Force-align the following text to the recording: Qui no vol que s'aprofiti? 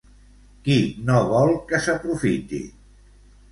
Qui 0.67 0.77
no 1.09 1.19
vol 1.33 1.53
que 1.73 1.83
s'aprofiti? 1.89 2.65